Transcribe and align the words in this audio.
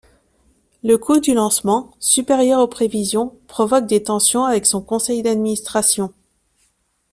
Le 0.83 0.97
coût 0.97 1.19
du 1.19 1.35
lancement, 1.35 1.91
supérieur 1.99 2.59
aux 2.59 2.67
prévisions, 2.67 3.37
provoque 3.45 3.85
des 3.85 4.01
tensions 4.01 4.45
avec 4.45 4.65
son 4.65 4.81
conseil 4.81 5.21
d'administration. 5.21 6.11